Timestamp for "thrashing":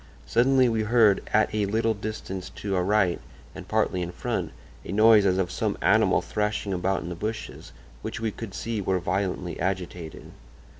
6.23-6.73